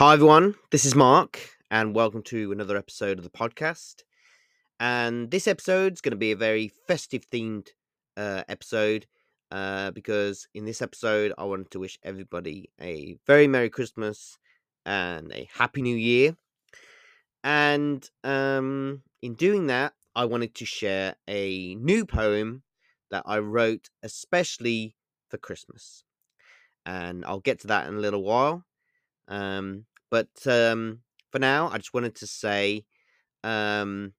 Hi, 0.00 0.14
everyone. 0.14 0.54
This 0.70 0.86
is 0.86 0.94
Mark, 0.94 1.38
and 1.70 1.94
welcome 1.94 2.22
to 2.22 2.52
another 2.52 2.78
episode 2.78 3.18
of 3.18 3.22
the 3.22 3.28
podcast. 3.28 3.96
And 4.80 5.30
this 5.30 5.46
episode 5.46 5.92
is 5.92 6.00
going 6.00 6.12
to 6.12 6.16
be 6.16 6.32
a 6.32 6.36
very 6.36 6.68
festive 6.88 7.28
themed 7.30 7.68
uh, 8.16 8.42
episode 8.48 9.04
uh, 9.50 9.90
because 9.90 10.48
in 10.54 10.64
this 10.64 10.80
episode, 10.80 11.34
I 11.36 11.44
wanted 11.44 11.70
to 11.72 11.80
wish 11.80 11.98
everybody 12.02 12.70
a 12.80 13.18
very 13.26 13.46
Merry 13.46 13.68
Christmas 13.68 14.38
and 14.86 15.30
a 15.34 15.46
Happy 15.52 15.82
New 15.82 15.96
Year. 15.96 16.34
And 17.44 18.08
um, 18.24 19.02
in 19.20 19.34
doing 19.34 19.66
that, 19.66 19.92
I 20.16 20.24
wanted 20.24 20.54
to 20.54 20.64
share 20.64 21.16
a 21.28 21.74
new 21.74 22.06
poem 22.06 22.62
that 23.10 23.24
I 23.26 23.40
wrote 23.40 23.90
especially 24.02 24.96
for 25.28 25.36
Christmas. 25.36 26.04
And 26.86 27.22
I'll 27.26 27.40
get 27.40 27.60
to 27.60 27.66
that 27.66 27.86
in 27.86 27.96
a 27.96 28.00
little 28.00 28.22
while. 28.22 28.64
Um, 29.28 29.84
but 30.10 30.28
um, 30.46 31.00
for 31.30 31.38
now, 31.38 31.68
I 31.68 31.78
just 31.78 31.94
wanted 31.94 32.16
to 32.16 32.26
say 32.26 32.84
um, 33.44 34.12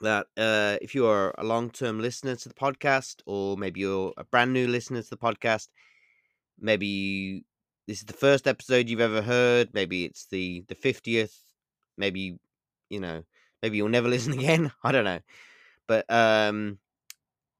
that 0.00 0.26
uh, 0.36 0.76
if 0.82 0.94
you 0.94 1.06
are 1.06 1.34
a 1.38 1.44
long 1.44 1.70
term 1.70 2.00
listener 2.00 2.36
to 2.36 2.48
the 2.48 2.54
podcast, 2.54 3.22
or 3.26 3.56
maybe 3.56 3.80
you're 3.80 4.12
a 4.16 4.24
brand 4.24 4.52
new 4.52 4.68
listener 4.68 5.02
to 5.02 5.10
the 5.10 5.16
podcast, 5.16 5.68
maybe 6.60 6.86
you, 6.86 7.42
this 7.86 7.98
is 7.98 8.04
the 8.04 8.12
first 8.12 8.46
episode 8.46 8.88
you've 8.88 9.00
ever 9.00 9.22
heard, 9.22 9.70
maybe 9.72 10.04
it's 10.04 10.26
the 10.26 10.64
the 10.68 10.74
fiftieth, 10.74 11.36
maybe 11.96 12.38
you 12.90 13.00
know, 13.00 13.22
maybe 13.62 13.78
you'll 13.78 13.88
never 13.88 14.08
listen 14.14 14.32
again. 14.34 14.70
I 14.84 14.92
don't 14.92 15.04
know, 15.04 15.20
but 15.86 16.04
um, 16.12 16.78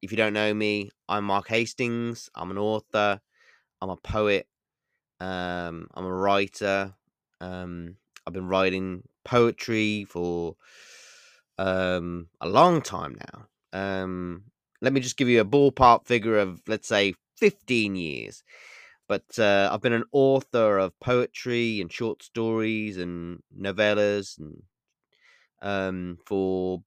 if 0.02 0.10
you 0.10 0.16
don't 0.16 0.34
know 0.34 0.52
me, 0.52 0.90
I'm 1.08 1.24
Mark 1.24 1.48
Hastings. 1.48 2.28
I'm 2.34 2.50
an 2.50 2.58
author. 2.58 3.20
I'm 3.80 3.90
a 3.90 3.96
poet. 3.96 4.46
Um, 5.20 5.88
I'm 5.94 6.04
a 6.04 6.12
writer. 6.12 6.94
Um, 7.40 7.96
I've 8.26 8.32
been 8.32 8.48
writing 8.48 9.02
poetry 9.24 10.04
for 10.04 10.56
um, 11.58 12.28
a 12.40 12.48
long 12.48 12.82
time 12.82 13.18
now. 13.32 13.46
Um, 13.72 14.44
let 14.80 14.92
me 14.92 15.00
just 15.00 15.16
give 15.16 15.28
you 15.28 15.40
a 15.40 15.44
ballpark 15.44 16.06
figure 16.06 16.38
of, 16.38 16.62
let's 16.66 16.88
say, 16.88 17.14
15 17.36 17.96
years. 17.96 18.42
But 19.08 19.38
uh, 19.38 19.70
I've 19.72 19.80
been 19.80 19.92
an 19.94 20.04
author 20.12 20.78
of 20.78 20.98
poetry 21.00 21.80
and 21.80 21.90
short 21.90 22.22
stories 22.22 22.98
and 22.98 23.42
novellas 23.58 24.38
and 24.38 24.62
um, 25.62 26.18
for 26.26 26.82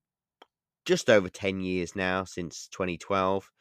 just 0.86 1.10
over 1.10 1.30
10 1.30 1.62
years 1.62 1.96
now, 1.96 2.24
since 2.24 2.68
2012. 2.72 3.52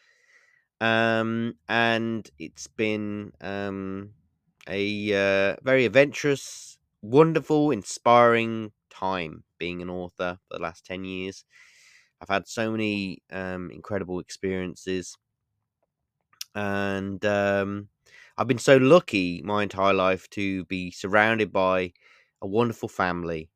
Um, 0.80 1.54
and 1.68 2.28
it's 2.38 2.66
been 2.66 3.32
um, 3.40 4.10
a 4.68 5.52
uh, 5.52 5.56
very 5.62 5.84
adventurous 5.84 6.78
wonderful, 7.02 7.70
inspiring 7.70 8.72
time 8.90 9.44
being 9.58 9.82
an 9.82 9.90
author 9.90 10.38
for 10.48 10.56
the 10.58 10.62
last 10.62 10.84
10 10.86 11.04
years. 11.04 11.44
I've 12.20 12.28
had 12.28 12.48
so 12.48 12.70
many 12.72 13.22
um, 13.32 13.70
incredible 13.70 14.20
experiences. 14.20 15.16
And 16.54 17.24
um, 17.24 17.88
I've 18.36 18.48
been 18.48 18.58
so 18.58 18.76
lucky 18.76 19.42
my 19.44 19.62
entire 19.62 19.94
life 19.94 20.28
to 20.30 20.64
be 20.66 20.90
surrounded 20.90 21.52
by 21.52 21.92
a 22.42 22.46
wonderful 22.46 22.88
family, 22.88 23.50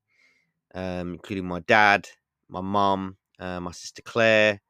um, 0.75 1.14
including 1.14 1.47
my 1.47 1.60
dad, 1.60 2.08
my 2.48 2.60
mom, 2.60 3.16
uh, 3.38 3.60
my 3.60 3.72
sister 3.72 4.02
Claire, 4.02 4.60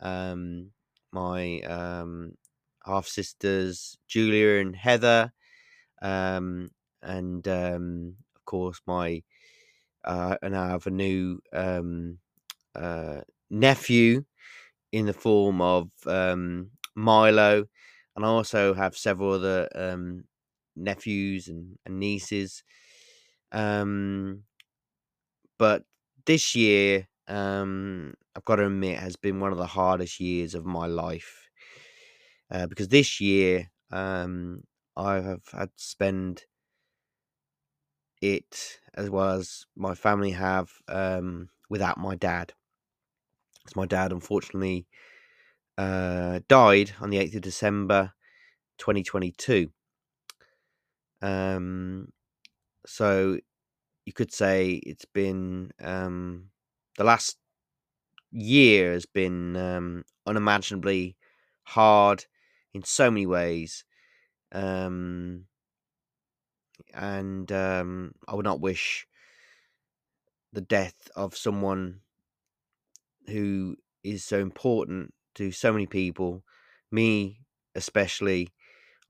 um, 0.00 0.70
my 1.12 1.60
um, 1.62 2.32
half 2.84 3.06
sisters 3.06 3.98
Julia 4.08 4.60
and 4.60 4.76
Heather, 4.76 5.32
um, 6.02 6.70
and 7.02 7.46
um, 7.48 8.16
of 8.36 8.44
course 8.44 8.80
my 8.86 9.22
uh, 10.04 10.36
and 10.42 10.56
I 10.56 10.68
have 10.70 10.86
a 10.86 10.90
new 10.90 11.40
um, 11.52 12.18
uh, 12.74 13.20
nephew 13.50 14.24
in 14.92 15.06
the 15.06 15.12
form 15.14 15.60
of 15.60 15.90
um, 16.06 16.70
Milo, 16.94 17.66
and 18.16 18.24
I 18.24 18.28
also 18.28 18.74
have 18.74 18.96
several 18.96 19.32
other 19.34 19.68
um, 19.74 20.24
nephews 20.76 21.48
and, 21.48 21.78
and 21.86 22.00
nieces. 22.00 22.62
Um, 23.52 24.44
but 25.58 25.84
this 26.26 26.54
year, 26.54 27.08
um, 27.28 28.14
I've 28.34 28.44
got 28.44 28.56
to 28.56 28.66
admit, 28.66 28.98
has 28.98 29.16
been 29.16 29.40
one 29.40 29.52
of 29.52 29.58
the 29.58 29.66
hardest 29.66 30.20
years 30.20 30.54
of 30.54 30.64
my 30.64 30.86
life 30.86 31.48
uh, 32.50 32.66
because 32.66 32.88
this 32.88 33.20
year 33.20 33.70
um, 33.90 34.62
I 34.96 35.20
have 35.20 35.46
had 35.52 35.76
to 35.76 35.82
spend 35.84 36.44
it 38.20 38.80
as 38.94 39.08
well 39.10 39.30
as 39.30 39.66
my 39.76 39.94
family 39.94 40.32
have 40.32 40.70
um, 40.88 41.48
without 41.68 41.98
my 41.98 42.14
dad. 42.14 42.52
Because 43.62 43.76
my 43.76 43.86
dad, 43.86 44.12
unfortunately, 44.12 44.86
uh, 45.78 46.40
died 46.48 46.94
on 47.00 47.10
the 47.10 47.18
8th 47.18 47.36
of 47.36 47.42
December 47.42 48.14
2022. 48.78 49.72
Um, 51.22 52.12
so 52.86 53.38
you 54.06 54.14
could 54.14 54.32
say 54.32 54.74
it's 54.86 55.06
been 55.06 55.72
um, 55.80 56.50
the 56.98 57.04
last 57.04 57.38
year 58.32 58.92
has 58.94 59.06
been 59.06 59.56
um, 59.56 60.04
unimaginably 60.26 61.16
hard 61.64 62.26
in 62.74 62.84
so 62.84 63.10
many 63.10 63.26
ways. 63.26 63.85
Um, 64.56 65.44
and 66.94 67.52
um, 67.52 68.12
I 68.26 68.34
would 68.34 68.46
not 68.46 68.60
wish 68.60 69.06
the 70.52 70.62
death 70.62 71.10
of 71.14 71.36
someone 71.36 72.00
who 73.26 73.76
is 74.02 74.24
so 74.24 74.38
important 74.38 75.12
to 75.34 75.52
so 75.52 75.72
many 75.72 75.86
people, 75.86 76.42
me 76.90 77.40
especially, 77.74 78.48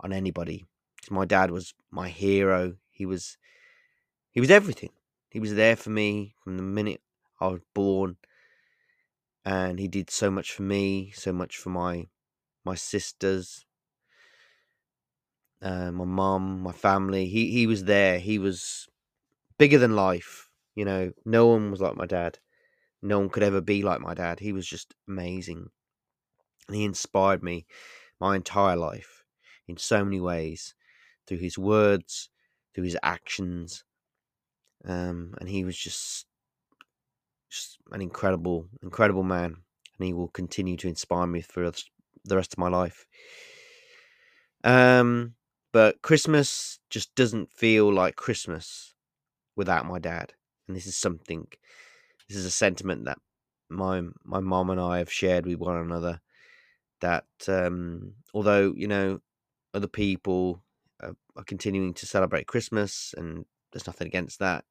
on 0.01 0.12
anybody. 0.12 0.65
Because 0.97 1.12
my 1.12 1.25
dad 1.25 1.53
was 1.53 1.75
my 1.93 2.09
hero. 2.09 2.75
He 2.91 3.07
was, 3.07 3.39
he 4.33 4.41
was 4.41 4.51
everything. 4.51 4.91
He 5.31 5.39
was 5.39 5.55
there 5.55 5.77
for 5.77 5.91
me 5.91 6.34
from 6.43 6.57
the 6.57 6.65
minute 6.65 7.03
I 7.41 7.47
was 7.49 7.61
born, 7.73 8.17
and 9.45 9.78
he 9.78 9.87
did 9.87 10.11
so 10.11 10.28
much 10.28 10.53
for 10.53 10.63
me, 10.63 11.13
so 11.15 11.33
much 11.33 11.57
for 11.57 11.71
my 11.71 12.09
my 12.65 12.75
sisters, 12.75 13.66
uh, 15.62 15.91
my 15.91 16.05
mom, 16.05 16.61
my 16.61 16.72
family. 16.72 17.27
He 17.27 17.50
he 17.50 17.67
was 17.67 17.84
there. 17.84 18.19
He 18.19 18.39
was 18.39 18.89
bigger 19.59 19.78
than 19.78 19.97
life. 19.97 20.50
You 20.75 20.84
know, 20.84 21.12
no 21.25 21.47
one 21.47 21.71
was 21.71 21.81
like 21.81 21.97
my 21.97 22.06
dad. 22.06 22.39
No 23.03 23.19
one 23.19 23.28
could 23.28 23.43
ever 23.43 23.61
be 23.61 23.83
like 23.83 24.00
my 24.00 24.15
dad. 24.15 24.41
He 24.41 24.53
was 24.53 24.66
just 24.66 24.95
amazing. 25.09 25.71
And 26.66 26.77
he 26.77 26.84
inspired 26.84 27.43
me 27.43 27.66
my 28.21 28.37
entire 28.37 28.77
life 28.77 29.25
in 29.69 29.77
so 29.77 30.05
many 30.05 30.21
ways 30.21 30.75
through 31.27 31.39
his 31.39 31.59
words, 31.59 32.28
through 32.75 32.84
his 32.84 32.99
actions. 33.03 33.84
Um, 34.84 35.34
and 35.41 35.49
he 35.49 35.65
was 35.65 35.77
just, 35.77 36.27
just 37.49 37.78
an 37.93 38.03
incredible, 38.03 38.69
incredible 38.83 39.22
man. 39.22 39.56
And 39.99 40.06
he 40.06 40.12
will 40.12 40.28
continue 40.28 40.77
to 40.78 40.89
inspire 40.89 41.27
me 41.27 41.41
for 41.41 41.71
the 42.25 42.37
rest 42.37 42.53
of 42.53 42.59
my 42.59 42.69
life. 42.69 43.06
Um, 44.65 45.34
but 45.76 46.00
Christmas 46.00 46.78
just 46.88 47.14
doesn't 47.16 47.53
feel 47.53 47.92
like 47.92 48.16
Christmas 48.16 48.94
without 49.56 49.84
my 49.84 49.98
dad. 49.98 50.32
And 50.66 50.75
this 50.75 50.87
is 50.87 50.97
something, 50.97 51.47
this 52.31 52.38
is 52.38 52.47
a 52.47 52.50
sentiment 52.50 53.04
that 53.04 53.19
my 53.69 54.00
my 54.25 54.41
mom 54.41 54.70
and 54.70 54.81
I 54.81 54.97
have 54.97 55.12
shared 55.12 55.44
with 55.44 55.59
one 55.59 55.76
another. 55.76 56.22
That 57.03 57.26
um, 57.47 58.15
although 58.32 58.72
you 58.75 58.88
know 58.88 59.20
other 59.75 59.86
people 59.86 60.62
are, 61.03 61.15
are 61.36 61.44
continuing 61.44 61.92
to 61.92 62.06
celebrate 62.06 62.47
Christmas, 62.47 63.15
and 63.15 63.45
there's 63.71 63.86
nothing 63.86 64.06
against 64.06 64.39
that. 64.39 64.65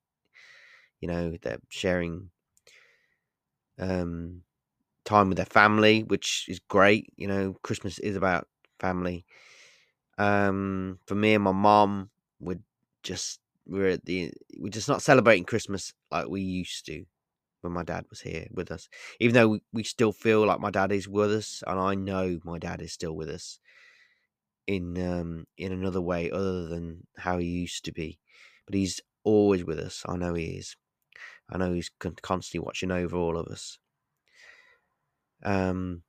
You 1.01 1.07
know 1.07 1.37
they're 1.39 1.61
sharing 1.69 2.31
um, 3.77 4.41
time 5.03 5.29
with 5.29 5.37
their 5.37 5.45
family, 5.45 6.01
which 6.01 6.47
is 6.49 6.59
great. 6.67 7.13
You 7.15 7.27
know 7.27 7.55
Christmas 7.61 7.99
is 7.99 8.15
about 8.15 8.47
family 8.79 9.23
um, 10.17 10.99
for 11.05 11.15
me 11.15 11.33
and 11.33 11.43
my 11.43 11.51
mom, 11.51 12.09
we're 12.39 12.59
just 13.03 13.39
we're 13.67 13.89
at 13.89 14.05
the 14.05 14.31
we're 14.57 14.69
just 14.69 14.89
not 14.89 15.01
celebrating 15.01 15.43
Christmas 15.45 15.93
like 16.11 16.27
we 16.27 16.41
used 16.41 16.85
to 16.85 17.05
when 17.61 17.73
my 17.73 17.83
dad 17.83 18.05
was 18.09 18.21
here 18.21 18.47
with 18.51 18.71
us. 18.71 18.89
Even 19.19 19.33
though 19.35 19.47
we, 19.49 19.61
we 19.73 19.83
still 19.83 20.11
feel 20.11 20.45
like 20.45 20.59
my 20.59 20.71
dad 20.71 20.91
is 20.91 21.07
with 21.07 21.31
us, 21.31 21.63
and 21.67 21.79
I 21.79 21.95
know 21.95 22.39
my 22.43 22.59
dad 22.59 22.81
is 22.81 22.93
still 22.93 23.13
with 23.15 23.29
us 23.29 23.59
in 24.67 24.97
um 24.97 25.45
in 25.57 25.71
another 25.71 26.01
way 26.01 26.31
other 26.31 26.67
than 26.67 27.05
how 27.17 27.37
he 27.37 27.47
used 27.47 27.85
to 27.85 27.91
be. 27.91 28.19
But 28.65 28.75
he's 28.75 29.01
always 29.23 29.63
with 29.63 29.79
us. 29.79 30.03
I 30.07 30.17
know 30.17 30.33
he 30.33 30.45
is. 30.57 30.75
I 31.49 31.57
know 31.57 31.73
he's 31.73 31.91
constantly 31.99 32.65
watching 32.65 32.91
over 32.91 33.17
all 33.17 33.37
of 33.37 33.47
us. 33.47 33.79
Um, 35.43 36.03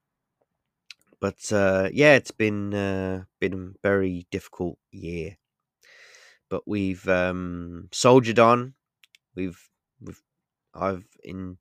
but 1.20 1.52
uh, 1.52 1.88
yeah, 1.92 2.14
it's 2.14 2.30
been 2.32 2.74
uh, 2.74 3.24
been 3.40 3.54
a 3.54 3.88
very 3.88 4.26
difficult 4.30 4.78
year. 4.92 5.36
but 6.48 6.66
we've 6.66 7.08
um, 7.08 7.88
soldiered 7.92 8.38
on. 8.38 8.74
We've 9.34 9.60
we've 10.00 10.22
I've 10.74 11.06
in, 11.24 11.58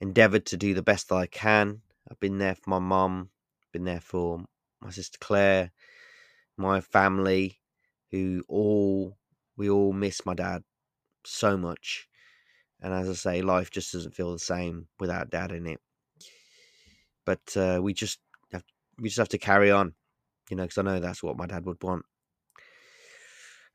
endeavoured 0.00 0.46
to 0.46 0.56
do 0.56 0.74
the 0.74 0.82
best 0.82 1.08
that 1.08 1.16
I 1.16 1.26
can. 1.26 1.82
I've 2.10 2.20
been 2.20 2.38
there 2.38 2.54
for 2.54 2.70
my 2.70 2.78
mum, 2.78 3.30
been 3.72 3.84
there 3.84 4.00
for 4.00 4.44
my 4.80 4.90
sister 4.90 5.18
Claire, 5.20 5.72
my 6.56 6.80
family, 6.80 7.60
who 8.10 8.44
all 8.48 9.18
we 9.56 9.70
all 9.70 9.92
miss 9.92 10.26
my 10.26 10.34
dad 10.34 10.62
so 11.24 11.56
much. 11.56 12.08
And 12.80 12.92
as 12.94 13.08
I 13.08 13.14
say, 13.14 13.42
life 13.42 13.70
just 13.70 13.92
doesn't 13.92 14.14
feel 14.14 14.32
the 14.32 14.38
same 14.38 14.88
without 15.00 15.30
dad 15.30 15.52
in 15.52 15.66
it. 15.66 15.80
But 17.26 17.56
uh, 17.56 17.80
we 17.82 17.94
just 17.94 18.20
we 18.98 19.08
just 19.08 19.18
have 19.18 19.28
to 19.30 19.38
carry 19.38 19.70
on, 19.70 19.94
you 20.50 20.56
know, 20.56 20.64
because 20.64 20.78
I 20.78 20.82
know 20.82 21.00
that's 21.00 21.22
what 21.22 21.36
my 21.36 21.46
dad 21.46 21.66
would 21.66 21.82
want. 21.82 22.04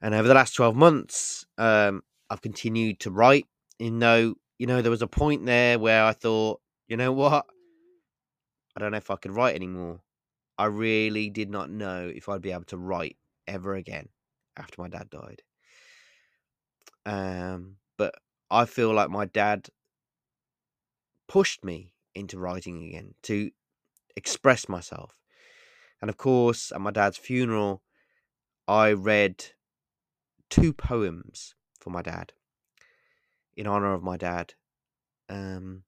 And 0.01 0.13
over 0.13 0.27
the 0.27 0.33
last 0.33 0.56
twelve 0.56 0.75
months, 0.75 1.45
um, 1.57 2.01
I've 2.30 2.42
continued 2.42 3.00
to 3.01 3.12
write. 3.12 3.48
You 3.80 3.92
know, 3.92 4.36
you 4.57 4.68
know, 4.68 4.81
there 4.81 4.92
was 4.92 5.01
a 5.01 5.07
point 5.07 5.45
there 5.45 5.80
where 5.80 6.04
I 6.04 6.13
thought, 6.13 6.62
you 6.88 6.98
know 6.98 7.12
what, 7.12 7.45
I 8.75 8.80
don't 8.80 8.92
know 8.92 8.98
if 8.98 9.12
I 9.12 9.16
could 9.16 9.36
write 9.36 9.56
anymore. 9.56 10.01
I 10.57 10.66
really 10.66 11.30
did 11.30 11.50
not 11.50 11.69
know 11.69 12.12
if 12.13 12.27
I'd 12.27 12.42
be 12.42 12.51
able 12.51 12.65
to 12.65 12.77
write 12.77 13.18
ever 13.48 13.75
again 13.75 14.10
after 14.57 14.81
my 14.81 14.89
dad 14.89 15.10
died. 15.10 15.42
Um, 17.06 17.77
but 17.98 18.15
I 18.51 18.65
feel 18.65 18.94
like 18.94 19.10
my 19.10 19.25
dad 19.25 19.69
pushed 21.27 21.63
me 21.63 21.94
into 22.13 22.38
writing 22.38 22.83
again 22.83 23.15
to 23.24 23.51
express 24.19 24.69
myself. 24.69 25.16
And 26.01 26.10
of 26.10 26.18
course, 26.18 26.71
at 26.71 26.81
my 26.81 26.92
dad's 26.92 27.18
funeral, 27.18 27.81
I 28.68 28.92
read 28.92 29.45
two 30.50 30.74
poems 30.74 31.56
for 31.80 31.89
my 31.89 32.01
dad 32.01 32.33
in 33.56 33.66
honor 33.66 33.94
of 33.94 34.04
my 34.04 34.18
dad. 34.18 34.54
Um, 35.27 35.83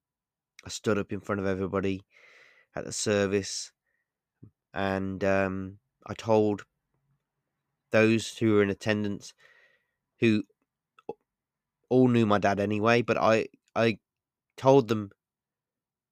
I 0.65 0.69
stood 0.69 0.97
up 0.97 1.11
in 1.11 1.21
front 1.21 1.41
of 1.41 1.47
everybody 1.47 2.03
at 2.75 2.85
the 2.85 2.91
service 2.91 3.71
and 4.73 5.23
um, 5.23 5.77
I 6.05 6.13
told 6.13 6.63
those 7.91 8.37
who 8.37 8.53
were 8.53 8.63
in 8.63 8.69
attendance 8.69 9.33
who 10.19 10.43
all 11.89 12.07
knew 12.07 12.25
my 12.25 12.37
dad 12.37 12.59
anyway, 12.59 13.01
but 13.01 13.17
I 13.17 13.47
I 13.75 13.97
told 14.55 14.87
them 14.87 15.11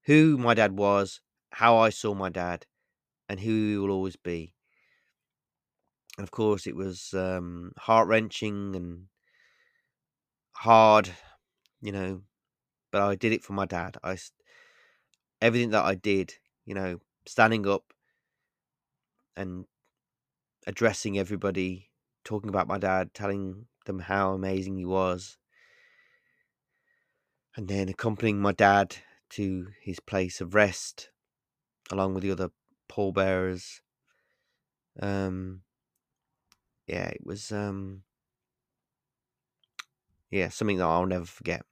who 0.06 0.38
my 0.38 0.54
dad 0.54 0.76
was, 0.76 1.22
how 1.52 1.78
I 1.78 1.90
saw 1.90 2.14
my 2.14 2.30
dad, 2.30 2.66
and 3.28 3.40
who 3.40 3.70
he 3.70 3.78
will 3.78 3.92
always 3.92 4.16
be. 4.16 4.54
And 6.18 6.24
of 6.24 6.32
course, 6.32 6.68
it 6.68 6.76
was 6.76 7.14
um, 7.14 7.72
heart 7.78 8.08
wrenching 8.08 8.76
and 8.76 9.06
hard, 10.52 11.10
you 11.82 11.92
know, 11.92 12.22
but 12.92 13.02
I 13.02 13.16
did 13.16 13.32
it 13.32 13.44
for 13.44 13.54
my 13.54 13.66
dad. 13.66 13.98
I 14.04 14.18
everything 15.42 15.70
that 15.70 15.86
I 15.86 15.96
did, 15.96 16.34
you 16.66 16.74
know, 16.74 17.00
standing 17.26 17.68
up 17.68 17.94
and 19.38 19.66
addressing 20.68 21.18
everybody, 21.18 21.90
talking 22.26 22.50
about 22.50 22.68
my 22.68 22.78
dad, 22.78 23.14
telling 23.14 23.68
them 23.86 24.00
how 24.00 24.34
amazing 24.34 24.76
he 24.76 24.86
was, 24.86 25.38
and 27.56 27.68
then 27.68 27.90
accompanying 27.90 28.42
my 28.42 28.52
dad 28.52 28.98
to 29.30 29.68
his 29.82 30.00
place 30.00 30.42
of 30.42 30.54
rest 30.54 31.12
along 31.92 32.14
with 32.14 32.24
the 32.24 32.32
other 32.32 32.50
pallbearers. 32.88 33.82
Um, 35.02 35.62
yeah, 36.88 37.08
it 37.08 37.22
was 37.24 37.52
um, 37.52 38.04
yeah 40.32 40.50
something 40.50 40.78
that 40.78 40.86
I'll 40.86 41.06
never 41.06 41.26
forget. 41.26 41.64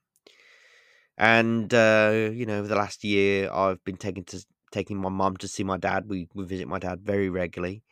And 1.18 1.74
uh, 1.74 2.30
you 2.31 2.46
know, 2.46 2.60
over 2.60 2.68
the 2.68 2.75
last 2.75 3.04
year, 3.04 3.52
I've 3.52 3.84
been 3.84 3.98
taking 3.98 4.24
to 4.25 4.46
taking 4.72 4.98
my 4.98 5.10
mum 5.10 5.38
to 5.38 5.48
see 5.48 5.64
my 5.64 5.78
dad. 5.78 6.08
We 6.08 6.30
we 6.34 6.46
visit 6.46 6.68
my 6.68 6.80
dad 6.80 7.02
very 7.02 7.30
regularly. 7.30 7.84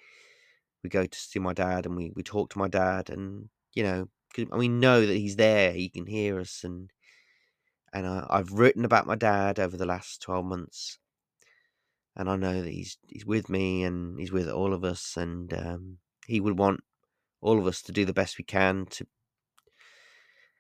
We 0.84 0.90
go 0.90 1.06
to 1.06 1.18
see 1.18 1.40
my 1.40 1.54
dad, 1.54 1.86
and 1.86 1.96
we 1.96 2.12
we 2.16 2.24
talk 2.24 2.52
to 2.52 2.60
my 2.60 2.68
dad, 2.68 3.10
and 3.10 3.50
you 3.74 3.84
know, 3.84 4.08
and 4.38 4.50
we 4.52 4.68
know 4.68 5.06
that 5.06 5.16
he's 5.16 5.38
there. 5.38 5.72
He 5.72 5.90
can 5.90 6.06
hear 6.06 6.40
us, 6.40 6.64
and 6.64 6.92
and 7.92 8.06
I, 8.06 8.28
I've 8.30 8.52
written 8.52 8.86
about 8.86 9.08
my 9.08 9.16
dad 9.16 9.60
over 9.60 9.76
the 9.78 9.86
last 9.88 10.22
twelve 10.22 10.46
months, 10.46 11.00
and 12.16 12.30
I 12.30 12.36
know 12.36 12.62
that 12.62 12.72
he's 12.72 12.98
he's 13.08 13.26
with 13.26 13.50
me, 13.50 13.84
and 13.84 14.20
he's 14.20 14.32
with 14.32 14.50
all 14.50 14.74
of 14.74 14.84
us, 14.84 15.18
and 15.18 15.54
um, 15.54 15.98
he 16.26 16.40
would 16.40 16.58
want 16.58 16.82
all 17.42 17.60
of 17.60 17.68
us 17.68 17.82
to 17.84 17.92
do 17.92 18.06
the 18.06 18.14
best 18.14 18.38
we 18.38 18.44
can 18.44 18.86
to, 18.92 19.06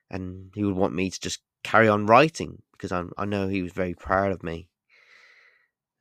and 0.09 0.51
he 0.55 0.63
would 0.63 0.75
want 0.75 0.93
me 0.93 1.09
to 1.09 1.19
just 1.19 1.41
carry 1.63 1.87
on 1.87 2.05
writing 2.05 2.61
because 2.71 2.91
I 2.91 3.03
I 3.17 3.25
know 3.25 3.47
he 3.47 3.61
was 3.61 3.73
very 3.73 3.93
proud 3.93 4.31
of 4.31 4.43
me 4.43 4.69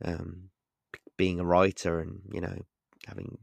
um, 0.05 0.51
being 1.17 1.41
a 1.41 1.45
writer 1.45 2.01
and 2.01 2.21
you 2.33 2.41
know 2.41 2.59
having 3.07 3.39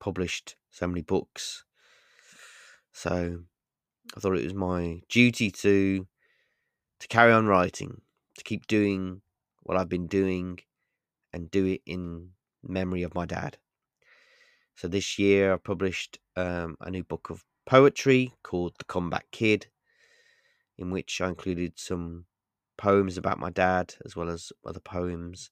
published 0.00 0.56
so 0.70 0.86
many 0.86 1.00
books. 1.02 1.64
So 2.92 3.40
I 4.16 4.20
thought 4.20 4.36
it 4.36 4.44
was 4.44 4.54
my 4.54 5.00
duty 5.08 5.50
to 5.50 6.06
to 7.00 7.08
carry 7.08 7.32
on 7.32 7.46
writing, 7.46 8.02
to 8.38 8.44
keep 8.44 8.66
doing 8.66 9.22
what 9.64 9.76
I've 9.76 9.88
been 9.88 10.06
doing, 10.06 10.60
and 11.32 11.50
do 11.50 11.66
it 11.66 11.82
in 11.84 12.30
memory 12.62 13.02
of 13.02 13.14
my 13.14 13.26
dad. 13.26 13.58
So 14.76 14.88
this 14.88 15.18
year 15.18 15.52
I 15.52 15.56
published 15.56 16.18
um, 16.36 16.76
a 16.80 16.90
new 16.90 17.04
book 17.04 17.30
of 17.30 17.44
poetry 17.66 18.32
called 18.42 18.74
The 18.78 18.84
Comeback 18.84 19.26
Kid, 19.30 19.66
in 20.78 20.90
which 20.90 21.20
I 21.20 21.28
included 21.28 21.78
some 21.78 22.26
poems 22.76 23.16
about 23.16 23.38
my 23.38 23.50
dad 23.50 23.94
as 24.04 24.16
well 24.16 24.28
as 24.28 24.52
other 24.66 24.80
poems 24.80 25.50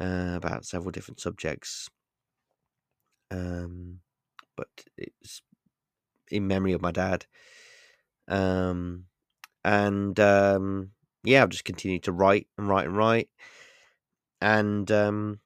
uh, 0.00 0.34
about 0.36 0.64
several 0.64 0.90
different 0.90 1.20
subjects. 1.20 1.88
Um, 3.30 4.00
but 4.56 4.68
it's 4.96 5.40
in 6.30 6.46
memory 6.46 6.72
of 6.72 6.82
my 6.82 6.92
dad. 6.92 7.26
Um, 8.28 9.04
and 9.64 10.18
um, 10.20 10.90
yeah, 11.24 11.42
I've 11.42 11.50
just 11.50 11.64
continued 11.64 12.04
to 12.04 12.12
write 12.12 12.48
and 12.58 12.68
write 12.68 12.86
and 12.86 12.96
write, 12.96 13.28
and 14.40 14.90
um, 14.90 15.40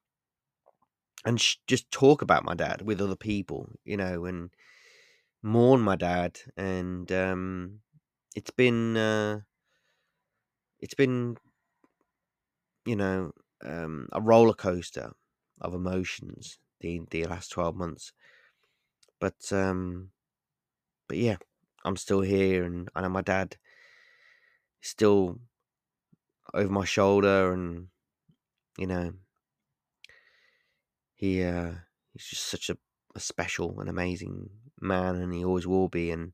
and 1.25 1.40
sh- 1.40 1.56
just 1.67 1.90
talk 1.90 2.23
about 2.23 2.44
my 2.44 2.55
dad 2.55 2.82
with 2.82 3.00
other 3.00 3.17
people, 3.17 3.69
you 3.84 3.96
know, 3.96 4.25
and 4.25 4.50
mourn 5.43 5.81
my 5.81 5.96
dad. 5.96 6.40
And 6.56 7.10
um, 7.12 7.81
it's 8.34 8.50
been 8.50 8.96
uh, 8.96 9.41
it's 10.81 10.94
been 10.94 11.36
you 12.84 12.96
know 12.96 13.32
um, 13.65 14.08
a 14.12 14.20
roller 14.20 14.55
coaster 14.55 15.12
of 15.60 15.74
emotions 15.74 16.58
the 16.81 17.00
the 17.10 17.24
last 17.24 17.50
twelve 17.50 17.74
months. 17.77 18.12
But 19.20 19.53
um, 19.53 20.10
but 21.08 21.19
yeah, 21.19 21.36
I'm 21.84 21.96
still 21.96 22.20
here, 22.22 22.65
and 22.65 22.89
I 22.94 23.03
know 23.03 23.08
my 23.08 23.22
dad 23.22 23.56
still 24.81 25.39
over 26.55 26.72
my 26.72 26.84
shoulder, 26.84 27.53
and 27.53 27.88
you 28.79 28.86
know 28.86 29.15
he 31.15 31.43
uh, 31.43 31.74
he's 32.12 32.26
just 32.26 32.44
such 32.44 32.70
a, 32.70 32.79
a 33.15 33.20
special 33.20 33.81
and 33.81 33.88
amazing 33.88 34.50
man, 34.81 35.17
and 35.17 35.32
he 35.32 35.44
always 35.44 35.67
will 35.67 35.88
be, 35.88 36.10
and 36.10 36.32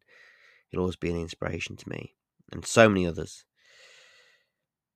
he'll 0.69 0.81
always 0.81 0.97
be 0.97 1.11
an 1.11 1.17
inspiration 1.21 1.77
to 1.77 1.89
me 1.89 2.17
and 2.53 2.67
so 2.67 2.89
many 2.89 3.07
others 3.07 3.45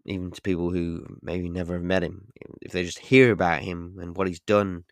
even 0.05 0.31
to 0.31 0.41
people 0.43 0.71
who 0.71 1.05
maybe 1.21 1.49
never 1.49 1.75
have 1.75 1.83
met 1.83 2.03
him. 2.03 2.31
If 2.63 2.73
they 2.73 2.85
just 2.85 2.99
hear 2.99 3.33
about 3.33 3.63
him 3.63 3.99
and 4.01 4.17
what 4.17 4.29
he's 4.29 4.41
done 4.41 4.85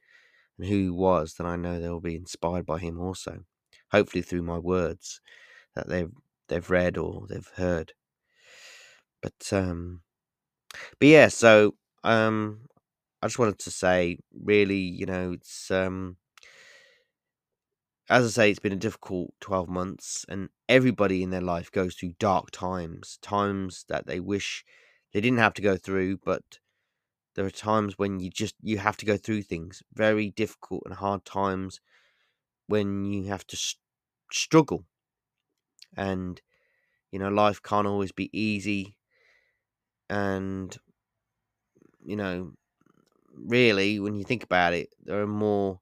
and 0.59 0.69
who 0.69 0.77
he 0.77 0.91
was, 0.91 1.35
then 1.35 1.47
I 1.47 1.57
know 1.57 1.81
they'll 1.81 2.01
be 2.01 2.17
inspired 2.17 2.67
by 2.67 2.79
him 2.81 3.01
also. 3.01 3.45
Hopefully 3.93 4.23
through 4.23 4.43
my 4.43 4.59
words 4.59 5.21
that 5.75 5.89
they've 5.89 6.13
they've 6.49 6.71
read 6.71 6.99
or 6.99 7.27
they've 7.29 7.49
heard. 7.57 7.95
But 9.21 9.53
um 9.53 10.03
but 10.99 11.09
yeah, 11.09 11.29
so 11.29 11.75
um 12.05 12.61
I 13.23 13.27
just 13.29 13.39
wanted 13.39 13.59
to 13.61 13.71
say 13.71 14.19
really, 14.33 14.79
you 14.79 15.07
know, 15.07 15.33
it's 15.33 15.71
um 15.71 16.17
as 18.09 18.25
I 18.25 18.29
say, 18.31 18.51
it's 18.51 18.59
been 18.61 18.73
a 18.73 18.77
difficult 18.77 19.35
12 19.41 19.69
months, 19.69 20.25
and 20.29 20.49
everybody 20.71 21.23
in 21.23 21.29
their 21.29 21.43
life 21.43 21.71
goes 21.71 21.95
through 21.95 22.15
dark 22.19 22.51
times, 22.51 23.19
times 23.21 23.85
that 23.89 24.07
they 24.07 24.21
wish 24.21 24.65
they 25.13 25.21
didn't 25.21 25.39
have 25.39 25.53
to 25.55 25.63
go 25.63 25.77
through, 25.77 26.17
but 26.25 26.61
there 27.35 27.47
are 27.47 27.51
times 27.51 27.99
when 27.99 28.21
you 28.21 28.31
just 28.31 28.57
you 28.63 28.79
have 28.79 28.97
to 28.99 29.07
go 29.07 29.17
through 29.19 29.43
things, 29.43 29.83
very 29.95 30.31
difficult 30.31 30.83
and 30.87 30.95
hard 30.95 31.25
times 31.25 31.81
when 32.67 33.05
you 33.05 33.25
have 33.27 33.47
to 33.49 33.57
st- 33.57 33.81
struggle. 34.33 34.87
And 35.97 36.41
you 37.13 37.19
know, 37.19 37.29
life 37.31 37.63
can't 37.63 37.87
always 37.87 38.13
be 38.13 38.31
easy 38.39 38.97
and 40.11 40.77
you 42.05 42.17
know, 42.17 42.53
really 43.35 44.01
when 44.01 44.15
you 44.17 44.25
think 44.25 44.45
about 44.45 44.73
it, 44.75 44.91
there 45.03 45.23
are 45.23 45.27
more 45.27 45.81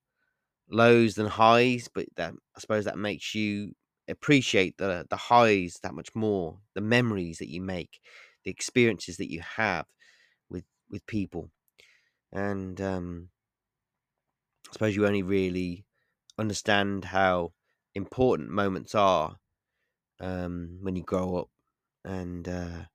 lows 0.70 1.14
than 1.16 1.26
highs, 1.26 1.88
but 1.94 2.06
that 2.16 2.34
I 2.56 2.60
suppose 2.60 2.84
that 2.86 2.98
makes 2.98 3.34
you 3.34 3.74
appreciate 4.08 4.78
the 4.78 5.06
the 5.10 5.16
highs 5.16 5.80
that 5.82 5.94
much 5.94 6.14
more, 6.14 6.60
the 6.74 6.80
memories 6.80 7.38
that 7.38 7.50
you 7.50 7.62
make, 7.62 8.00
the 8.44 8.50
experiences 8.52 9.18
that 9.18 9.32
you 9.32 9.42
have 9.42 9.86
with 10.50 10.64
with 10.90 11.06
people, 11.06 11.50
and 12.32 12.80
um, 12.80 13.30
I 14.68 14.72
suppose 14.72 14.96
you 14.96 15.06
only 15.06 15.22
really 15.22 15.84
understand 16.38 17.06
how 17.06 17.54
important 17.94 18.50
moments 18.50 18.94
are 18.94 19.38
um, 20.20 20.78
when 20.82 20.96
you 20.96 21.04
grow 21.04 21.36
up, 21.36 21.50
and 22.04 22.48
uh, 22.48 22.86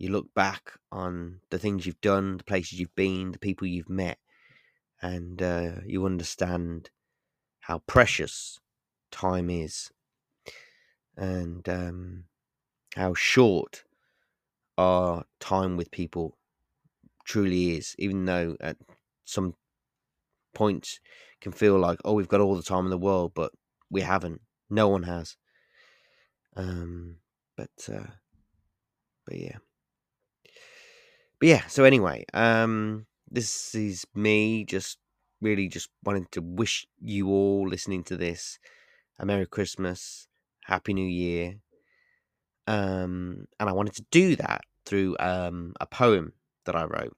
you 0.00 0.10
look 0.10 0.32
back 0.34 0.72
on 0.90 1.40
the 1.50 1.58
things 1.58 1.84
you've 1.84 2.00
done, 2.00 2.38
the 2.38 2.44
places 2.44 2.80
you've 2.80 2.94
been, 2.94 3.32
the 3.32 3.38
people 3.38 3.66
you've 3.66 3.90
met, 3.90 4.18
and 5.02 5.42
uh, 5.42 5.72
you 5.86 6.06
understand 6.06 6.90
how 7.60 7.78
precious 7.86 8.58
time 9.10 9.50
is 9.50 9.90
and 11.16 11.68
um, 11.68 12.24
how 12.96 13.12
short 13.12 13.84
our 14.78 15.24
time 15.38 15.76
with 15.76 15.90
people 15.90 16.38
truly 17.24 17.76
is, 17.76 17.94
even 17.98 18.24
though 18.24 18.56
at 18.60 18.78
some 19.24 19.54
points 20.54 20.98
can 21.40 21.52
feel 21.52 21.78
like, 21.78 21.98
oh, 22.04 22.14
we've 22.14 22.28
got 22.28 22.40
all 22.40 22.56
the 22.56 22.62
time 22.62 22.84
in 22.84 22.90
the 22.90 22.98
world, 22.98 23.32
but 23.34 23.52
we 23.90 24.00
haven't. 24.00 24.40
No 24.70 24.88
one 24.88 25.02
has. 25.02 25.36
Um, 26.56 27.16
but 27.56 27.70
uh, 27.92 28.10
but 29.26 29.36
yeah, 29.36 29.58
but 31.40 31.48
yeah. 31.48 31.66
So 31.66 31.84
anyway, 31.84 32.24
um, 32.34 33.06
this 33.30 33.74
is 33.74 34.06
me 34.14 34.64
just 34.64 34.98
really 35.40 35.68
just 35.68 35.88
wanting 36.04 36.26
to 36.32 36.42
wish 36.42 36.86
you 37.00 37.28
all 37.28 37.66
listening 37.66 38.04
to 38.04 38.16
this 38.16 38.58
a 39.18 39.26
Merry 39.26 39.46
Christmas, 39.46 40.28
Happy 40.64 40.94
New 40.94 41.06
Year. 41.06 41.56
Um, 42.66 43.46
and 43.58 43.68
I 43.68 43.72
wanted 43.72 43.94
to 43.96 44.04
do 44.10 44.36
that 44.36 44.62
through 44.86 45.16
um, 45.18 45.74
a 45.80 45.86
poem 45.86 46.32
that 46.64 46.74
I 46.74 46.84
wrote. 46.84 47.16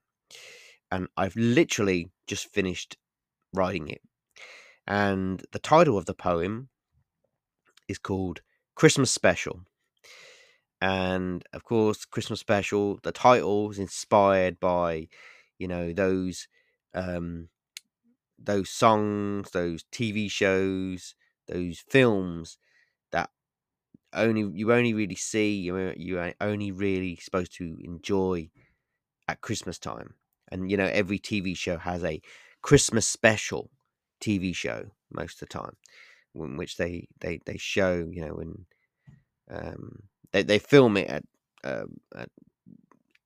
And 0.90 1.08
I've 1.16 1.36
literally 1.36 2.10
just 2.26 2.52
finished 2.52 2.96
writing 3.52 3.88
it. 3.88 4.00
And 4.86 5.44
the 5.52 5.58
title 5.58 5.96
of 5.96 6.06
the 6.06 6.14
poem 6.14 6.68
is 7.88 7.98
called 7.98 8.40
Christmas 8.74 9.10
Special. 9.10 9.60
And 10.82 11.44
of 11.54 11.64
course, 11.64 12.04
Christmas 12.04 12.40
Special, 12.40 12.98
the 13.04 13.12
title 13.12 13.70
is 13.70 13.78
inspired 13.78 14.60
by, 14.60 15.08
you 15.58 15.68
know, 15.68 15.92
those 15.92 16.48
um 16.94 17.50
those 18.38 18.70
songs, 18.70 19.50
those 19.52 19.84
TV 19.92 20.28
shows, 20.28 21.14
those 21.48 21.80
films 21.88 22.58
that 23.12 23.30
only 24.14 24.50
you 24.58 24.72
only 24.72 24.94
really 24.94 25.16
see 25.16 25.54
you 25.56 25.94
you 25.96 26.32
only 26.40 26.72
really 26.72 27.16
supposed 27.16 27.54
to 27.58 27.78
enjoy 27.84 28.50
at 29.28 29.40
Christmas 29.42 29.78
time. 29.78 30.14
And 30.50 30.70
you 30.70 30.76
know, 30.76 30.86
every 30.86 31.18
TV 31.18 31.54
show 31.54 31.78
has 31.78 32.04
a 32.04 32.22
Christmas 32.62 33.06
special 33.08 33.70
TV 34.20 34.52
show 34.52 34.92
most 35.12 35.42
of 35.42 35.48
the 35.48 35.54
time, 35.54 35.76
in 36.34 36.56
which 36.56 36.76
they 36.78 37.08
they 37.20 37.40
they 37.46 37.58
show 37.58 38.08
you 38.12 38.24
know 38.26 38.34
when 38.34 38.66
um 39.50 40.04
they 40.32 40.42
they 40.42 40.58
film 40.58 40.96
it 40.96 41.08
at 41.08 41.24
um 41.64 41.96
at, 42.16 42.28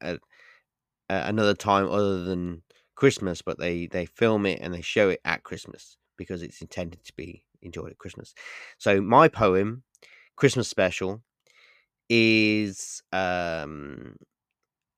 at, 0.00 0.20
at 1.08 1.28
another 1.30 1.54
time 1.54 1.88
other 1.90 2.24
than 2.24 2.62
Christmas, 2.96 3.42
but 3.42 3.58
they 3.58 3.86
they 3.86 4.06
film 4.06 4.46
it 4.46 4.60
and 4.60 4.74
they 4.74 4.82
show 4.82 5.10
it 5.10 5.20
at 5.24 5.44
Christmas 5.44 5.98
because 6.16 6.42
it's 6.42 6.60
intended 6.62 7.04
to 7.04 7.12
be 7.16 7.44
enjoyed 7.62 7.90
at 7.90 7.98
Christmas. 7.98 8.34
So 8.78 9.00
my 9.00 9.28
poem, 9.28 9.82
Christmas 10.36 10.68
special, 10.68 11.22
is 12.08 13.02
um 13.12 14.16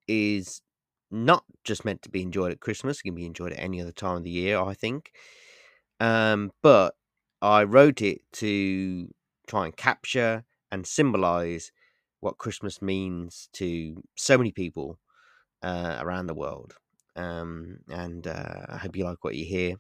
is 0.07 0.63
not 1.11 1.45
just 1.65 1.85
meant 1.85 2.03
to 2.03 2.11
be 2.11 2.23
enjoyed 2.23 2.53
at 2.53 2.61
Christmas. 2.61 2.99
It 3.01 3.05
can 3.05 3.15
be 3.15 3.27
enjoyed 3.27 3.53
at 3.53 3.61
any 3.61 3.81
other 3.81 3.93
time 3.93 4.17
of 4.19 4.25
the 4.25 4.31
year, 4.31 4.61
I 4.61 4.75
think. 4.75 5.13
Um, 6.01 6.53
but 6.63 6.95
I 7.43 7.65
wrote 7.65 8.03
it 8.03 8.21
to 8.35 9.09
try 9.47 9.65
and 9.67 9.77
capture 9.77 10.45
and 10.71 10.87
symbolize 10.87 11.73
what 12.21 12.39
Christmas 12.39 12.83
means 12.83 13.49
to 13.55 14.03
so 14.17 14.37
many 14.39 14.53
people 14.53 14.99
uh, 15.63 15.97
around 16.01 16.27
the 16.27 16.35
world. 16.35 16.75
Um, 17.17 17.79
and 17.89 18.27
uh, 18.27 18.67
I 18.69 18.79
hope 18.79 18.97
you 18.97 19.05
like 19.05 19.25
what 19.25 19.35
you 19.35 19.45
hear 19.45 19.77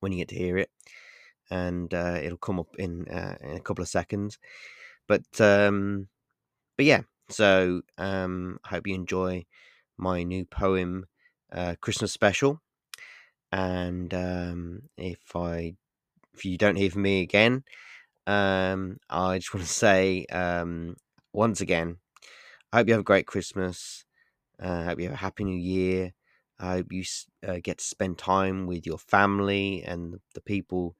when 0.00 0.12
you 0.12 0.18
get 0.18 0.28
to 0.28 0.36
hear 0.36 0.58
it. 0.58 0.70
And 1.50 1.92
uh, 1.92 2.18
it'll 2.22 2.38
come 2.38 2.58
up 2.58 2.74
in 2.78 3.08
uh, 3.08 3.36
in 3.40 3.56
a 3.56 3.60
couple 3.60 3.82
of 3.82 3.88
seconds. 3.88 4.38
But 5.06 5.40
um, 5.40 6.08
but 6.76 6.86
yeah, 6.86 7.02
so 7.28 7.82
um, 7.98 8.58
I 8.64 8.68
hope 8.68 8.86
you 8.86 8.94
enjoy 8.94 9.44
my 9.98 10.22
new 10.22 10.44
poem, 10.44 11.06
uh, 11.52 11.74
Christmas 11.80 12.12
special. 12.12 12.60
And 13.50 14.14
um, 14.14 14.82
if 14.96 15.36
I 15.36 15.74
if 16.34 16.44
you 16.44 16.56
don't 16.56 16.76
hear 16.76 16.90
from 16.90 17.02
me 17.02 17.20
again, 17.20 17.64
um, 18.26 18.98
I 19.10 19.38
just 19.38 19.52
want 19.52 19.66
to 19.66 19.72
say 19.72 20.24
um, 20.26 20.96
once 21.32 21.60
again, 21.60 21.98
I 22.72 22.78
hope 22.78 22.88
you 22.88 22.94
have 22.94 23.00
a 23.02 23.04
great 23.04 23.26
Christmas. 23.26 24.04
Uh, 24.62 24.68
I 24.68 24.84
hope 24.84 24.98
you 25.00 25.06
have 25.06 25.14
a 25.14 25.16
happy 25.16 25.44
new 25.44 25.56
year. 25.58 26.12
I 26.58 26.74
hope 26.74 26.92
you 26.92 27.04
uh, 27.46 27.58
get 27.62 27.78
to 27.78 27.84
spend 27.84 28.18
time 28.18 28.66
with 28.66 28.86
your 28.86 28.98
family 28.98 29.82
and 29.84 30.20
the 30.34 30.40
people 30.40 30.96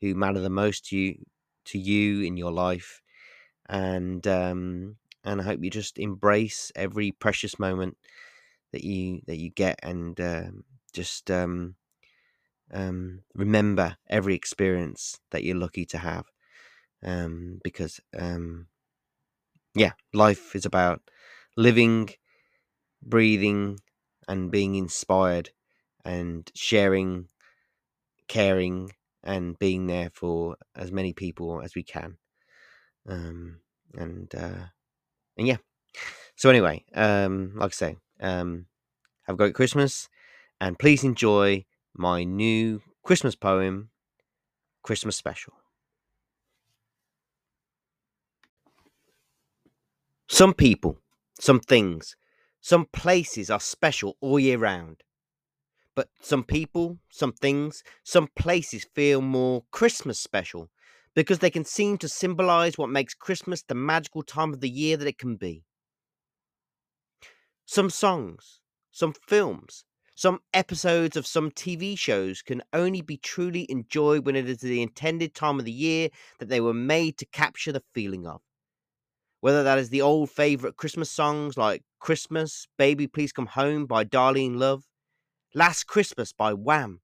who 0.00 0.14
matter 0.14 0.40
the 0.40 0.50
most 0.50 0.86
to 0.88 0.96
you 0.96 1.24
to 1.66 1.78
you 1.78 2.22
in 2.22 2.36
your 2.36 2.52
life. 2.52 3.02
And 3.68 4.26
um, 4.26 4.96
and 5.24 5.40
I 5.40 5.44
hope 5.44 5.60
you 5.62 5.70
just 5.70 5.98
embrace 5.98 6.72
every 6.76 7.12
precious 7.12 7.58
moment 7.58 7.96
that 8.72 8.84
you 8.84 9.22
that 9.26 9.38
you 9.38 9.50
get 9.50 9.80
and 9.82 10.20
um, 10.20 10.64
just 10.92 11.30
um, 11.30 11.76
um, 12.72 13.22
remember 13.34 13.96
every 14.08 14.34
experience 14.34 15.20
that 15.30 15.44
you're 15.44 15.56
lucky 15.56 15.84
to 15.86 15.98
have 15.98 16.26
um, 17.04 17.60
because 17.64 18.00
um, 18.18 18.68
yeah 19.76 19.92
life 20.14 20.56
is 20.56 20.66
about 20.66 21.02
living 21.56 22.10
breathing 23.02 23.78
and 24.28 24.50
being 24.50 24.74
inspired 24.76 25.50
and 26.04 26.50
sharing 26.54 27.28
caring 28.28 28.90
and 29.22 29.58
being 29.58 29.86
there 29.86 30.10
for 30.12 30.56
as 30.74 30.92
many 30.92 31.12
people 31.12 31.60
as 31.62 31.74
we 31.74 31.82
can 31.82 32.16
um, 33.08 33.60
and 33.94 34.34
uh, 34.36 34.66
and 35.38 35.48
yeah 35.48 35.58
so 36.36 36.50
anyway 36.50 36.84
um, 36.94 37.52
like 37.56 37.72
i 37.72 37.74
say 37.74 37.96
um, 38.20 38.66
have 39.24 39.34
a 39.34 39.38
great 39.38 39.54
Christmas, 39.54 40.08
and 40.60 40.78
please 40.78 41.04
enjoy 41.04 41.64
my 41.96 42.24
new 42.24 42.82
Christmas 43.04 43.34
poem, 43.36 43.90
Christmas 44.82 45.16
Special. 45.16 45.54
Some 50.36 50.52
people, 50.52 51.00
some 51.40 51.60
things, 51.60 52.14
some 52.60 52.84
places 52.92 53.48
are 53.48 53.58
special 53.58 54.18
all 54.20 54.38
year 54.38 54.58
round. 54.58 55.02
But 55.94 56.10
some 56.20 56.44
people, 56.44 56.98
some 57.10 57.32
things, 57.32 57.82
some 58.04 58.28
places 58.36 58.86
feel 58.94 59.22
more 59.22 59.64
Christmas 59.70 60.20
special 60.20 60.68
because 61.14 61.38
they 61.38 61.48
can 61.48 61.64
seem 61.64 61.96
to 61.96 62.06
symbolize 62.06 62.76
what 62.76 62.90
makes 62.90 63.14
Christmas 63.14 63.62
the 63.62 63.74
magical 63.74 64.22
time 64.22 64.52
of 64.52 64.60
the 64.60 64.68
year 64.68 64.98
that 64.98 65.08
it 65.08 65.16
can 65.16 65.36
be. 65.36 65.64
Some 67.64 67.88
songs, 67.88 68.60
some 68.90 69.14
films, 69.14 69.86
some 70.14 70.40
episodes 70.52 71.16
of 71.16 71.26
some 71.26 71.50
TV 71.50 71.98
shows 71.98 72.42
can 72.42 72.62
only 72.74 73.00
be 73.00 73.16
truly 73.16 73.64
enjoyed 73.70 74.26
when 74.26 74.36
it 74.36 74.50
is 74.50 74.58
the 74.58 74.82
intended 74.82 75.34
time 75.34 75.58
of 75.58 75.64
the 75.64 75.72
year 75.72 76.10
that 76.40 76.50
they 76.50 76.60
were 76.60 76.74
made 76.74 77.16
to 77.16 77.24
capture 77.24 77.72
the 77.72 77.84
feeling 77.94 78.26
of. 78.26 78.42
Whether 79.46 79.62
that 79.62 79.78
is 79.78 79.90
the 79.90 80.02
old 80.02 80.28
favourite 80.28 80.76
Christmas 80.76 81.08
songs 81.08 81.56
like 81.56 81.84
Christmas, 82.00 82.66
Baby 82.76 83.06
Please 83.06 83.30
Come 83.30 83.46
Home 83.46 83.86
by 83.86 84.02
Darlene 84.04 84.56
Love, 84.58 84.88
Last 85.54 85.84
Christmas 85.84 86.32
by 86.32 86.52
Wham, 86.52 87.00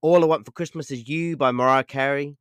All 0.00 0.24
I 0.24 0.26
Want 0.26 0.46
for 0.46 0.50
Christmas 0.50 0.90
Is 0.90 1.08
You 1.08 1.36
by 1.36 1.52
Mariah 1.52 1.84
Carey, 1.84 2.38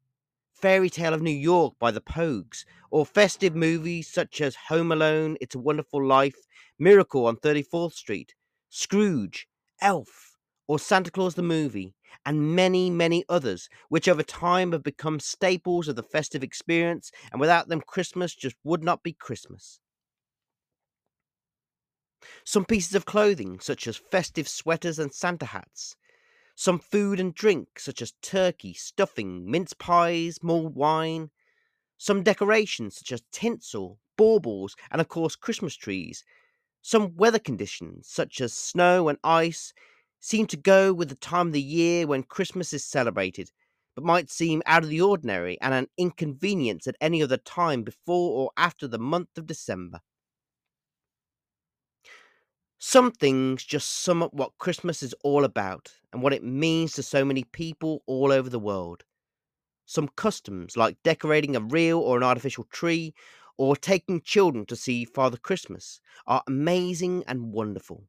Fairy 0.51 0.89
Tale 0.89 1.13
of 1.13 1.21
New 1.21 1.29
York 1.29 1.75
by 1.79 1.91
the 1.91 2.01
Pogues, 2.01 2.65
or 2.89 3.05
festive 3.05 3.55
movies 3.55 4.07
such 4.07 4.41
as 4.41 4.55
Home 4.69 4.91
Alone, 4.91 5.37
It's 5.39 5.53
a 5.53 5.59
Wonderful 5.59 6.03
Life, 6.03 6.47
Miracle 6.79 7.27
on 7.27 7.35
34th 7.35 7.93
Street, 7.93 8.33
Scrooge, 8.69 9.47
Elf, 9.79 10.39
or 10.67 10.79
Santa 10.79 11.11
Claus 11.11 11.35
the 11.35 11.43
Movie, 11.43 11.93
and 12.25 12.55
many, 12.55 12.89
many 12.89 13.23
others, 13.29 13.69
which 13.89 14.07
over 14.07 14.23
time 14.23 14.71
have 14.71 14.83
become 14.83 15.19
staples 15.19 15.87
of 15.87 15.95
the 15.95 16.03
festive 16.03 16.43
experience, 16.43 17.11
and 17.31 17.39
without 17.39 17.67
them, 17.67 17.81
Christmas 17.81 18.35
just 18.35 18.55
would 18.63 18.83
not 18.83 19.03
be 19.03 19.13
Christmas. 19.13 19.79
Some 22.45 22.65
pieces 22.65 22.95
of 22.95 23.05
clothing, 23.05 23.59
such 23.59 23.87
as 23.87 23.97
festive 23.97 24.47
sweaters 24.47 24.99
and 24.99 25.13
Santa 25.13 25.47
hats, 25.47 25.95
Some 26.55 26.79
food 26.79 27.19
and 27.19 27.33
drink, 27.33 27.79
such 27.79 28.01
as 28.01 28.13
turkey, 28.21 28.73
stuffing, 28.73 29.49
mince 29.49 29.73
pies, 29.73 30.39
mulled 30.43 30.75
wine. 30.75 31.31
Some 31.97 32.23
decorations, 32.23 32.97
such 32.97 33.11
as 33.11 33.23
tinsel, 33.31 33.99
baubles, 34.17 34.75
and 34.91 35.01
of 35.01 35.07
course 35.07 35.35
Christmas 35.35 35.75
trees. 35.75 36.23
Some 36.81 37.15
weather 37.15 37.39
conditions, 37.39 38.07
such 38.09 38.41
as 38.41 38.53
snow 38.53 39.09
and 39.09 39.17
ice, 39.23 39.73
seem 40.23 40.47
to 40.47 40.55
go 40.55 40.93
with 40.93 41.09
the 41.09 41.15
time 41.15 41.47
of 41.47 41.53
the 41.53 41.61
year 41.61 42.07
when 42.07 42.23
Christmas 42.23 42.71
is 42.71 42.85
celebrated, 42.85 43.51
but 43.93 44.05
might 44.05 44.31
seem 44.31 44.63
out 44.65 44.81
of 44.81 44.89
the 44.89 45.01
ordinary 45.01 45.59
and 45.59 45.73
an 45.73 45.87
inconvenience 45.97 46.87
at 46.87 46.95
any 47.01 47.21
other 47.21 47.35
time 47.35 47.83
before 47.83 48.31
or 48.39 48.51
after 48.55 48.87
the 48.87 48.97
month 48.97 49.37
of 49.37 49.47
December. 49.47 49.99
Some 52.79 53.11
things 53.11 53.65
just 53.65 54.01
sum 54.01 54.23
up 54.23 54.33
what 54.33 54.57
Christmas 54.59 55.03
is 55.03 55.13
all 55.25 55.43
about 55.43 55.91
and 56.13 56.21
what 56.21 56.33
it 56.33 56.43
means 56.43 56.93
to 56.93 57.03
so 57.03 57.25
many 57.25 57.43
people 57.43 58.01
all 58.05 58.31
over 58.31 58.49
the 58.49 58.59
world. 58.59 59.03
Some 59.85 60.07
customs, 60.07 60.77
like 60.77 60.95
decorating 61.03 61.57
a 61.57 61.59
real 61.59 61.99
or 61.99 62.15
an 62.15 62.23
artificial 62.23 62.63
tree, 62.71 63.13
or 63.57 63.75
taking 63.75 64.21
children 64.21 64.65
to 64.67 64.77
see 64.77 65.03
Father 65.03 65.37
Christmas, 65.37 65.99
are 66.25 66.43
amazing 66.47 67.25
and 67.27 67.51
wonderful. 67.51 68.07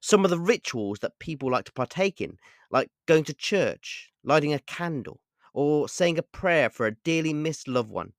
Some 0.00 0.24
of 0.24 0.30
the 0.30 0.38
rituals 0.38 0.98
that 1.00 1.18
people 1.18 1.50
like 1.50 1.64
to 1.66 1.72
partake 1.72 2.20
in, 2.20 2.38
like 2.70 2.90
going 3.06 3.24
to 3.24 3.34
church, 3.34 4.10
lighting 4.22 4.52
a 4.52 4.58
candle, 4.60 5.20
or 5.52 5.88
saying 5.88 6.18
a 6.18 6.22
prayer 6.22 6.70
for 6.70 6.86
a 6.86 6.94
dearly 6.94 7.32
missed 7.32 7.66
loved 7.68 7.90
one, 7.90 8.12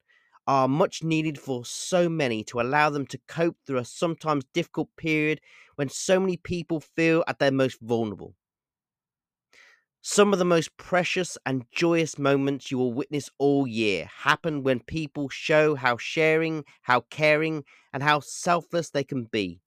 are 0.48 0.68
much 0.68 1.04
needed 1.04 1.40
for 1.40 1.64
so 1.64 2.10
many 2.10 2.44
to 2.44 2.60
allow 2.60 2.90
them 2.90 3.06
to 3.08 3.20
cope 3.28 3.58
through 3.66 3.78
a 3.78 3.86
sometimes 3.86 4.44
difficult 4.54 4.90
period 4.98 5.40
when 5.76 5.88
so 5.88 6.20
many 6.20 6.36
people 6.36 6.80
feel 6.80 7.24
at 7.28 7.40
their 7.40 7.52
most 7.52 7.80
vulnerable. 7.80 8.36
Some 10.04 10.34
of 10.34 10.40
the 10.40 10.46
most 10.46 10.76
precious 10.78 11.38
and 11.46 11.66
joyous 11.72 12.18
moments 12.18 12.72
you 12.72 12.80
will 12.80 12.92
witness 12.92 13.30
all 13.38 13.68
year 13.68 14.10
happen 14.24 14.64
when 14.64 14.80
people 14.80 15.30
show 15.30 15.76
how 15.76 15.98
sharing, 15.98 16.66
how 16.82 17.02
caring, 17.12 17.64
and 17.94 18.02
how 18.02 18.20
selfless 18.20 18.90
they 18.90 19.04
can 19.04 19.26
be. 19.26 19.61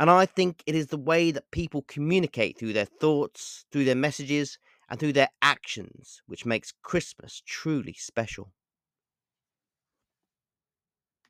And 0.00 0.10
I 0.10 0.26
think 0.26 0.64
it 0.66 0.74
is 0.74 0.88
the 0.88 0.98
way 0.98 1.30
that 1.30 1.52
people 1.52 1.82
communicate 1.82 2.58
through 2.58 2.72
their 2.72 2.86
thoughts, 2.86 3.66
through 3.70 3.84
their 3.84 3.94
messages, 3.94 4.58
and 4.88 4.98
through 4.98 5.12
their 5.12 5.28
actions 5.42 6.22
which 6.26 6.44
makes 6.44 6.72
Christmas 6.82 7.40
truly 7.46 7.92
special. 7.92 8.52